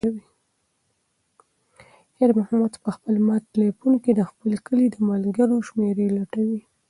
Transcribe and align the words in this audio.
خیر 2.13 2.31
محمد 2.39 2.73
په 2.83 2.89
خپل 2.95 3.13
مات 3.27 3.43
تلیفون 3.53 3.93
کې 4.03 4.11
د 4.15 4.21
خپل 4.29 4.51
کلي 4.65 4.85
د 4.91 4.95
ملګرو 5.09 5.57
شمېرې 5.67 6.05
لټولې. 6.17 6.59